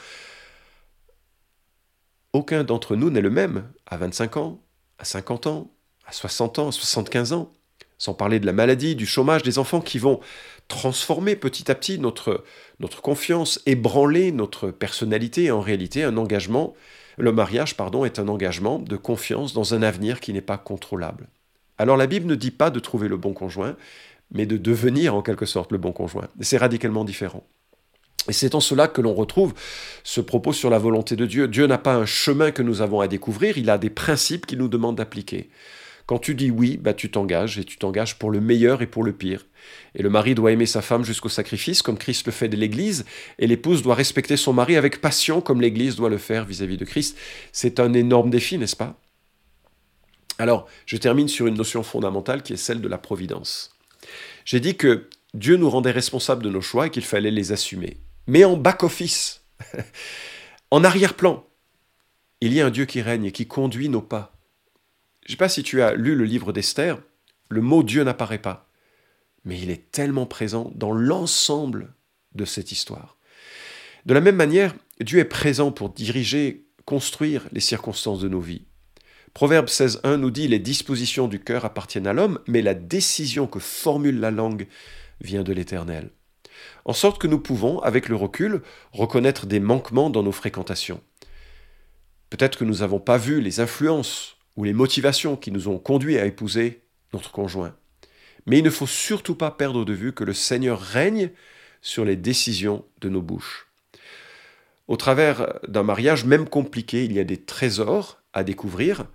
Aucun 2.31 2.63
d'entre 2.63 2.95
nous 2.95 3.09
n'est 3.09 3.21
le 3.21 3.29
même 3.29 3.69
à 3.85 3.97
25 3.97 4.37
ans, 4.37 4.61
à 4.97 5.05
50 5.05 5.47
ans, 5.47 5.71
à 6.07 6.13
60 6.13 6.59
ans, 6.59 6.67
à 6.69 6.71
75 6.71 7.33
ans. 7.33 7.51
Sans 7.97 8.13
parler 8.13 8.39
de 8.39 8.45
la 8.45 8.53
maladie, 8.53 8.95
du 8.95 9.05
chômage, 9.05 9.43
des 9.43 9.59
enfants 9.59 9.81
qui 9.81 9.99
vont 9.99 10.19
transformer 10.67 11.35
petit 11.35 11.69
à 11.69 11.75
petit 11.75 11.99
notre, 11.99 12.43
notre 12.79 13.01
confiance, 13.01 13.61
ébranler 13.65 14.31
notre 14.31 14.71
personnalité. 14.71 15.51
En 15.51 15.61
réalité, 15.61 16.03
un 16.03 16.17
engagement, 16.17 16.73
le 17.17 17.31
mariage, 17.31 17.77
pardon, 17.77 18.03
est 18.03 18.19
un 18.19 18.27
engagement 18.27 18.79
de 18.79 18.97
confiance 18.97 19.53
dans 19.53 19.73
un 19.73 19.83
avenir 19.83 20.19
qui 20.19 20.33
n'est 20.33 20.41
pas 20.41 20.57
contrôlable. 20.57 21.27
Alors 21.77 21.97
la 21.97 22.07
Bible 22.07 22.27
ne 22.27 22.35
dit 22.35 22.51
pas 22.51 22.69
de 22.69 22.79
trouver 22.79 23.07
le 23.07 23.17
bon 23.17 23.33
conjoint, 23.33 23.75
mais 24.33 24.45
de 24.45 24.57
devenir 24.57 25.15
en 25.15 25.21
quelque 25.21 25.45
sorte 25.45 25.71
le 25.71 25.77
bon 25.77 25.91
conjoint. 25.91 26.27
C'est 26.41 26.57
radicalement 26.57 27.05
différent. 27.05 27.47
Et 28.29 28.33
c'est 28.33 28.55
en 28.55 28.59
cela 28.59 28.87
que 28.87 29.01
l'on 29.01 29.13
retrouve 29.13 29.53
ce 30.03 30.21
propos 30.21 30.53
sur 30.53 30.69
la 30.69 30.79
volonté 30.79 31.15
de 31.15 31.25
Dieu. 31.25 31.47
Dieu 31.47 31.67
n'a 31.67 31.77
pas 31.77 31.95
un 31.95 32.05
chemin 32.05 32.51
que 32.51 32.61
nous 32.61 32.81
avons 32.81 33.01
à 33.01 33.07
découvrir, 33.07 33.57
il 33.57 33.69
a 33.69 33.77
des 33.77 33.89
principes 33.89 34.45
qu'il 34.45 34.59
nous 34.59 34.69
demande 34.69 34.97
d'appliquer. 34.97 35.49
Quand 36.05 36.19
tu 36.19 36.35
dis 36.35 36.51
oui, 36.51 36.77
bah 36.77 36.93
tu 36.93 37.09
t'engages 37.09 37.57
et 37.57 37.63
tu 37.63 37.77
t'engages 37.77 38.19
pour 38.19 38.29
le 38.29 38.41
meilleur 38.41 38.81
et 38.81 38.87
pour 38.87 39.03
le 39.03 39.13
pire. 39.13 39.45
Et 39.95 40.03
le 40.03 40.09
mari 40.09 40.35
doit 40.35 40.51
aimer 40.51 40.65
sa 40.65 40.81
femme 40.81 41.05
jusqu'au 41.05 41.29
sacrifice, 41.29 41.81
comme 41.81 41.97
Christ 41.97 42.25
le 42.25 42.33
fait 42.33 42.49
de 42.49 42.57
l'Église, 42.57 43.05
et 43.39 43.47
l'épouse 43.47 43.83
doit 43.83 43.95
respecter 43.95 44.35
son 44.35 44.51
mari 44.51 44.75
avec 44.75 44.99
passion, 44.99 45.39
comme 45.39 45.61
l'Église 45.61 45.95
doit 45.95 46.09
le 46.09 46.17
faire 46.17 46.45
vis-à-vis 46.45 46.77
de 46.77 46.83
Christ. 46.83 47.17
C'est 47.53 47.79
un 47.79 47.93
énorme 47.93 48.29
défi, 48.29 48.57
n'est-ce 48.57 48.75
pas? 48.75 48.99
Alors, 50.39 50.67
je 50.85 50.97
termine 50.97 51.29
sur 51.29 51.47
une 51.47 51.55
notion 51.55 51.83
fondamentale 51.83 52.43
qui 52.43 52.53
est 52.53 52.57
celle 52.57 52.81
de 52.81 52.87
la 52.89 52.97
providence. 52.97 53.73
J'ai 54.45 54.59
dit 54.59 54.75
que 54.75 55.09
Dieu 55.33 55.57
nous 55.57 55.69
rendait 55.69 55.91
responsables 55.91 56.43
de 56.43 56.49
nos 56.49 56.61
choix 56.61 56.87
et 56.87 56.89
qu'il 56.89 57.05
fallait 57.05 57.31
les 57.31 57.51
assumer. 57.51 57.97
Mais 58.27 58.45
en 58.45 58.57
back-office, 58.57 59.43
en 60.71 60.83
arrière-plan, 60.83 61.45
il 62.41 62.53
y 62.53 62.61
a 62.61 62.65
un 62.65 62.71
Dieu 62.71 62.85
qui 62.85 63.01
règne 63.01 63.25
et 63.25 63.31
qui 63.31 63.47
conduit 63.47 63.89
nos 63.89 64.01
pas. 64.01 64.37
Je 65.25 65.29
ne 65.29 65.31
sais 65.31 65.37
pas 65.37 65.49
si 65.49 65.63
tu 65.63 65.81
as 65.81 65.93
lu 65.93 66.15
le 66.15 66.25
livre 66.25 66.51
d'Esther, 66.51 67.01
le 67.49 67.61
mot 67.61 67.83
Dieu 67.83 68.03
n'apparaît 68.03 68.41
pas, 68.41 68.69
mais 69.45 69.59
il 69.59 69.69
est 69.69 69.91
tellement 69.91 70.25
présent 70.25 70.71
dans 70.75 70.91
l'ensemble 70.91 71.93
de 72.35 72.45
cette 72.45 72.71
histoire. 72.71 73.17
De 74.05 74.13
la 74.13 74.21
même 74.21 74.35
manière, 74.35 74.75
Dieu 74.99 75.19
est 75.19 75.25
présent 75.25 75.71
pour 75.71 75.89
diriger, 75.89 76.65
construire 76.85 77.47
les 77.53 77.61
circonstances 77.61 78.19
de 78.19 78.27
nos 78.27 78.41
vies. 78.41 78.65
Proverbe 79.33 79.65
16.1 79.65 80.17
nous 80.17 80.29
dit 80.29 80.47
Les 80.47 80.59
dispositions 80.59 81.27
du 81.27 81.39
cœur 81.39 81.65
appartiennent 81.65 82.05
à 82.05 82.13
l'homme, 82.13 82.39
mais 82.47 82.61
la 82.61 82.75
décision 82.75 83.47
que 83.47 83.57
formule 83.57 84.19
la 84.19 84.29
langue 84.29 84.67
vient 85.21 85.41
de 85.41 85.51
l'Éternel. 85.51 86.11
En 86.85 86.93
sorte 86.93 87.19
que 87.19 87.25
nous 87.25 87.39
pouvons, 87.39 87.79
avec 87.79 88.09
le 88.09 88.15
recul, 88.15 88.61
reconnaître 88.91 89.47
des 89.47 89.59
manquements 89.59 90.11
dans 90.11 90.21
nos 90.21 90.31
fréquentations. 90.31 91.01
Peut-être 92.29 92.59
que 92.59 92.63
nous 92.63 92.77
n'avons 92.77 92.99
pas 92.99 93.17
vu 93.17 93.41
les 93.41 93.59
influences 93.59 94.37
ou 94.55 94.65
les 94.65 94.73
motivations 94.73 95.35
qui 95.35 95.51
nous 95.51 95.67
ont 95.67 95.79
conduits 95.79 96.19
à 96.19 96.25
épouser 96.25 96.83
notre 97.11 97.31
conjoint. 97.31 97.75
Mais 98.45 98.59
il 98.59 98.63
ne 98.63 98.69
faut 98.69 98.87
surtout 98.87 99.35
pas 99.35 99.49
perdre 99.49 99.83
de 99.83 99.93
vue 99.93 100.13
que 100.13 100.23
le 100.23 100.33
Seigneur 100.33 100.79
règne 100.79 101.31
sur 101.81 102.05
les 102.05 102.15
décisions 102.15 102.85
de 103.01 103.09
nos 103.09 103.21
bouches. 103.21 103.72
Au 104.87 104.97
travers 104.97 105.59
d'un 105.67 105.83
mariage 105.83 106.25
même 106.25 106.47
compliqué, 106.47 107.05
il 107.05 107.13
y 107.13 107.19
a 107.19 107.23
des 107.23 107.37
trésors 107.37 108.21
à 108.33 108.43
découvrir, 108.43 109.05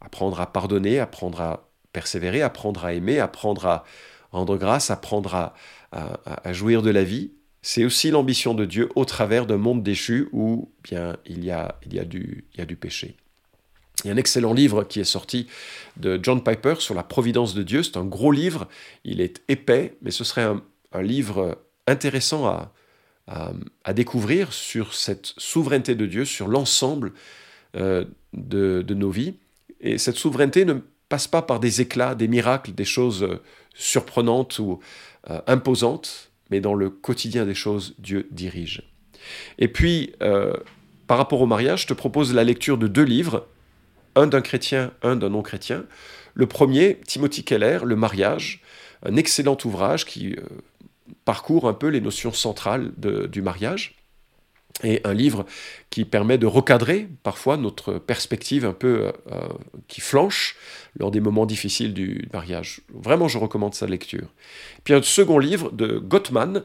apprendre 0.00 0.40
à 0.40 0.52
pardonner, 0.52 0.98
apprendre 0.98 1.40
à 1.40 1.68
persévérer, 1.92 2.42
apprendre 2.42 2.84
à 2.84 2.94
aimer, 2.94 3.18
apprendre 3.18 3.66
à 3.66 3.84
rendre 4.30 4.56
grâce, 4.56 4.90
apprendre 4.90 5.34
à, 5.34 5.54
à, 5.92 6.52
jouir 6.52 6.82
de 6.82 6.90
la 6.90 7.04
vie. 7.04 7.32
C'est 7.62 7.84
aussi 7.84 8.10
l'ambition 8.10 8.54
de 8.54 8.64
Dieu 8.64 8.88
au 8.94 9.04
travers 9.04 9.46
d'un 9.46 9.56
monde 9.56 9.82
déchu 9.82 10.28
où 10.32 10.70
bien 10.84 11.16
il 11.26 11.44
y 11.44 11.50
a, 11.50 11.78
il 11.84 11.94
y 11.94 11.98
a, 11.98 12.04
du, 12.04 12.46
il 12.54 12.58
y 12.58 12.62
a 12.62 12.66
du 12.66 12.76
péché. 12.76 13.16
Il 14.04 14.08
y 14.08 14.10
a 14.10 14.14
un 14.14 14.16
excellent 14.16 14.52
livre 14.52 14.84
qui 14.84 15.00
est 15.00 15.04
sorti 15.04 15.48
de 15.96 16.20
John 16.22 16.42
Piper 16.42 16.76
sur 16.78 16.94
la 16.94 17.02
providence 17.02 17.54
de 17.54 17.62
Dieu. 17.62 17.82
C'est 17.82 17.96
un 17.96 18.04
gros 18.04 18.30
livre, 18.30 18.68
il 19.04 19.20
est 19.20 19.42
épais, 19.48 19.96
mais 20.02 20.12
ce 20.12 20.22
serait 20.22 20.44
un, 20.44 20.62
livre 21.02 21.58
intéressant 21.86 22.46
à, 22.46 22.72
à, 23.28 23.92
découvrir 23.92 24.52
sur 24.52 24.94
cette 24.94 25.34
souveraineté 25.36 25.94
de 25.94 26.06
Dieu, 26.06 26.24
sur 26.24 26.48
l'ensemble 26.48 27.12
euh, 27.76 28.04
de, 28.32 28.94
nos 28.94 29.10
vies. 29.10 29.34
Et 29.80 29.98
cette 29.98 30.16
souveraineté 30.16 30.64
ne 30.64 30.74
passe 31.08 31.28
pas 31.28 31.42
par 31.42 31.60
des 31.60 31.80
éclats, 31.80 32.14
des 32.14 32.28
miracles, 32.28 32.72
des 32.72 32.84
choses 32.84 33.22
euh, 33.22 33.42
surprenantes 33.74 34.58
ou 34.58 34.80
euh, 35.30 35.40
imposantes, 35.46 36.30
mais 36.50 36.60
dans 36.60 36.74
le 36.74 36.88
quotidien 36.88 37.44
des 37.44 37.54
choses, 37.54 37.94
Dieu 37.98 38.28
dirige. 38.30 38.82
Et 39.58 39.68
puis, 39.68 40.14
par 41.06 41.18
rapport 41.18 41.42
au 41.42 41.46
mariage, 41.46 41.82
je 41.82 41.86
te 41.88 41.92
propose 41.92 42.32
la 42.32 42.44
lecture 42.44 42.78
de 42.78 42.86
deux 42.86 43.02
livres 43.02 43.46
un 44.14 44.26
d'un 44.26 44.40
chrétien, 44.40 44.92
un 45.02 45.16
d'un 45.16 45.28
non-chrétien. 45.28 45.84
Le 46.34 46.46
premier, 46.46 46.98
Timothy 47.06 47.44
Keller, 47.44 47.80
Le 47.84 47.96
mariage, 47.96 48.62
un 49.04 49.16
excellent 49.16 49.56
ouvrage 49.64 50.04
qui 50.04 50.32
euh, 50.32 50.42
parcourt 51.24 51.68
un 51.68 51.74
peu 51.74 51.88
les 51.88 52.00
notions 52.00 52.32
centrales 52.32 52.92
du 52.96 53.42
mariage, 53.42 53.94
et 54.84 55.00
un 55.02 55.14
livre 55.14 55.44
qui 55.90 56.04
permet 56.04 56.38
de 56.38 56.46
recadrer 56.46 57.08
parfois 57.24 57.56
notre 57.56 57.94
perspective 57.94 58.64
un 58.64 58.72
peu 58.72 59.06
euh, 59.06 59.12
euh, 59.32 59.48
qui 59.88 60.00
flanche 60.00 60.54
lors 60.96 61.10
des 61.10 61.20
moments 61.20 61.46
difficiles 61.46 61.94
du 61.94 62.28
mariage. 62.32 62.80
Vraiment, 62.94 63.26
je 63.26 63.38
recommande 63.38 63.74
sa 63.74 63.86
lecture. 63.86 64.28
Puis 64.84 64.94
un 64.94 65.02
second 65.02 65.38
livre 65.38 65.72
de 65.72 65.98
Gottman, 65.98 66.62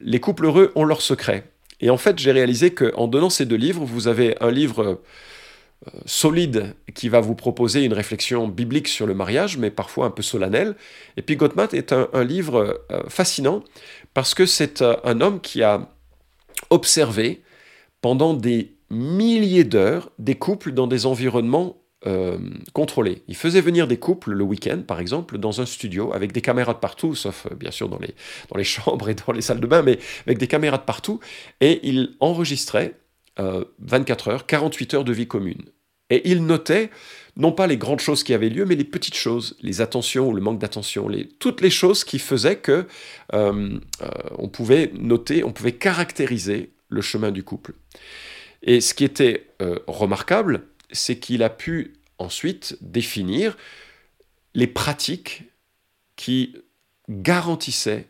Les 0.00 0.20
couples 0.20 0.46
heureux 0.46 0.72
ont 0.74 0.84
leurs 0.84 1.00
secrets. 1.00 1.44
Et 1.80 1.88
en 1.88 1.96
fait, 1.96 2.18
j'ai 2.18 2.32
réalisé 2.32 2.74
qu'en 2.74 3.06
donnant 3.06 3.30
ces 3.30 3.46
deux 3.46 3.56
livres, 3.56 3.84
vous 3.84 4.08
avez 4.08 4.36
un 4.40 4.50
livre 4.50 5.00
solide 6.06 6.74
qui 6.94 7.08
va 7.08 7.20
vous 7.20 7.34
proposer 7.34 7.84
une 7.84 7.92
réflexion 7.92 8.48
biblique 8.48 8.88
sur 8.88 9.06
le 9.06 9.14
mariage, 9.14 9.58
mais 9.58 9.70
parfois 9.70 10.06
un 10.06 10.10
peu 10.10 10.22
solennelle. 10.22 10.76
Et 11.16 11.22
puis 11.22 11.36
Gottman 11.36 11.68
est 11.72 11.92
un, 11.92 12.08
livre 12.24 12.84
euh, 12.90 13.02
fascinant 13.08 13.62
parce 14.14 14.34
que 14.34 14.46
c'est 14.46 14.82
euh, 14.82 14.96
un 15.04 15.20
homme 15.20 15.40
qui 15.40 15.62
a 15.62 15.90
observé 16.70 17.42
pendant 18.00 18.34
des 18.34 18.76
milliers 18.90 19.64
d'heures 19.64 20.10
des 20.18 20.36
couples 20.36 20.72
dans 20.72 20.86
des 20.86 21.06
environnements 21.06 21.76
euh, 22.06 22.38
contrôlés. 22.74 23.22
Il 23.28 23.36
faisait 23.36 23.62
venir 23.62 23.86
des 23.86 23.96
couples 23.96 24.32
le 24.32 24.44
week-end, 24.44 24.82
par 24.86 25.00
exemple, 25.00 25.38
dans 25.38 25.60
un 25.60 25.66
studio 25.66 26.12
avec 26.12 26.32
des 26.32 26.42
caméras 26.42 26.74
de 26.74 26.78
partout, 26.78 27.14
sauf 27.14 27.46
bien 27.54 27.70
sûr 27.70 27.88
dans 27.88 27.98
les, 27.98 28.14
dans 28.50 28.58
les 28.58 28.64
chambres 28.74 29.08
et 29.08 29.14
dans 29.14 29.32
les 29.32 29.40
salles 29.40 29.60
de 29.60 29.66
bain, 29.66 29.82
mais 29.82 29.98
avec 30.26 30.38
des 30.38 30.46
caméras 30.46 30.78
de 30.78 30.82
partout, 30.82 31.20
et 31.60 31.80
il 31.82 32.14
enregistrait 32.20 32.94
24 33.38 34.28
heures, 34.28 34.46
48 34.46 34.94
heures 34.94 35.04
de 35.04 35.12
vie 35.12 35.26
commune. 35.26 35.62
Et 36.10 36.30
il 36.30 36.44
notait 36.44 36.90
non 37.36 37.52
pas 37.52 37.66
les 37.66 37.76
grandes 37.76 38.00
choses 38.00 38.22
qui 38.22 38.34
avaient 38.34 38.48
lieu, 38.48 38.64
mais 38.64 38.76
les 38.76 38.84
petites 38.84 39.16
choses, 39.16 39.56
les 39.60 39.80
attentions 39.80 40.28
ou 40.28 40.32
le 40.32 40.40
manque 40.40 40.58
d'attention, 40.58 41.08
toutes 41.38 41.60
les 41.60 41.70
choses 41.70 42.04
qui 42.04 42.18
faisaient 42.18 42.56
que 42.56 42.86
euh, 43.32 43.78
euh, 44.02 44.08
on 44.38 44.48
pouvait 44.48 44.92
noter, 44.94 45.42
on 45.44 45.52
pouvait 45.52 45.72
caractériser 45.72 46.70
le 46.88 47.00
chemin 47.00 47.32
du 47.32 47.42
couple. 47.42 47.74
Et 48.62 48.80
ce 48.80 48.94
qui 48.94 49.04
était 49.04 49.48
euh, 49.62 49.78
remarquable, 49.86 50.66
c'est 50.92 51.18
qu'il 51.18 51.42
a 51.42 51.50
pu 51.50 51.94
ensuite 52.18 52.76
définir 52.80 53.56
les 54.54 54.68
pratiques 54.68 55.44
qui 56.16 56.54
garantissaient 57.08 58.06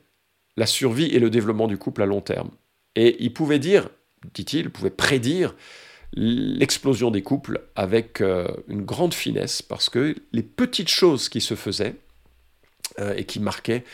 la 0.57 0.67
survie 0.67 1.07
et 1.07 1.19
le 1.19 1.31
développement 1.31 1.67
du 1.67 1.79
couple 1.79 2.03
à 2.03 2.07
long 2.07 2.21
terme. 2.21 2.51
Et 2.95 3.17
il 3.25 3.33
pouvait 3.33 3.59
dire, 3.59 3.89
dit-il, 4.33 4.71
pouvait 4.71 4.91
prédire 4.91 5.55
l'explosion 6.15 7.11
des 7.11 7.23
couples 7.23 7.63
avec 7.75 8.21
euh, 8.21 8.49
une 8.69 8.83
grande 8.83 9.15
finesse 9.15 9.63
parce 9.63 9.89
que 9.89 10.15
les 10.33 10.43
petites 10.43 10.89
choses 10.89 11.29
qui 11.29 11.41
se 11.41 11.55
faisaient 11.55 11.97
euh, 13.01 13.15
et 13.17 13.25
qui 13.25 13.41
marquaient 13.41 13.85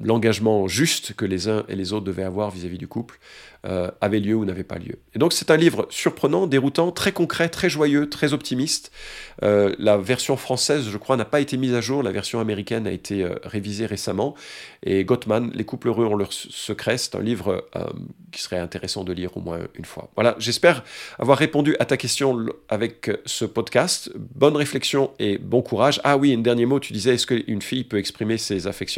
l'engagement 0.00 0.68
juste 0.68 1.14
que 1.14 1.24
les 1.24 1.48
uns 1.48 1.64
et 1.68 1.76
les 1.76 1.92
autres 1.92 2.04
devaient 2.04 2.22
avoir 2.22 2.50
vis-à-vis 2.50 2.78
du 2.78 2.88
couple 2.88 3.18
euh, 3.66 3.90
avait 4.00 4.20
lieu 4.20 4.36
ou 4.36 4.44
n'avait 4.44 4.62
pas 4.62 4.78
lieu. 4.78 5.00
Et 5.16 5.18
donc 5.18 5.32
c'est 5.32 5.50
un 5.50 5.56
livre 5.56 5.88
surprenant, 5.90 6.46
déroutant, 6.46 6.92
très 6.92 7.10
concret, 7.10 7.48
très 7.48 7.68
joyeux, 7.68 8.08
très 8.08 8.32
optimiste. 8.32 8.92
Euh, 9.42 9.74
la 9.80 9.96
version 9.98 10.36
française, 10.36 10.88
je 10.88 10.96
crois, 10.96 11.16
n'a 11.16 11.24
pas 11.24 11.40
été 11.40 11.56
mise 11.56 11.74
à 11.74 11.80
jour, 11.80 12.04
la 12.04 12.12
version 12.12 12.38
américaine 12.38 12.86
a 12.86 12.92
été 12.92 13.24
euh, 13.24 13.34
révisée 13.42 13.86
récemment. 13.86 14.36
Et 14.84 15.04
Gottman, 15.04 15.50
Les 15.54 15.64
couples 15.64 15.88
heureux 15.88 16.06
ont 16.06 16.14
leur 16.14 16.32
secret, 16.32 16.98
c'est 16.98 17.16
un 17.16 17.20
livre 17.20 17.68
qui 18.30 18.40
serait 18.40 18.58
intéressant 18.58 19.02
de 19.02 19.12
lire 19.12 19.36
au 19.36 19.40
moins 19.40 19.58
une 19.74 19.84
fois. 19.84 20.08
Voilà, 20.14 20.36
j'espère 20.38 20.84
avoir 21.18 21.36
répondu 21.36 21.74
à 21.80 21.84
ta 21.84 21.96
question 21.96 22.46
avec 22.68 23.10
ce 23.26 23.44
podcast. 23.44 24.12
Bonne 24.14 24.56
réflexion 24.56 25.10
et 25.18 25.36
bon 25.36 25.62
courage. 25.62 26.00
Ah 26.04 26.16
oui, 26.16 26.32
un 26.32 26.38
dernier 26.38 26.64
mot, 26.64 26.78
tu 26.78 26.92
disais, 26.92 27.14
est-ce 27.14 27.26
qu'une 27.26 27.60
fille 27.60 27.82
peut 27.82 27.98
exprimer 27.98 28.38
ses 28.38 28.68
affections? 28.68 28.97